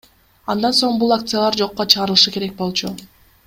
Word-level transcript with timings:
Андан 0.53 0.73
соң 0.77 0.97
бул 1.03 1.13
акциялар 1.17 1.59
жокко 1.61 1.87
чыгарылышы 1.95 2.37
керек 2.39 2.57
болчу. 2.65 2.95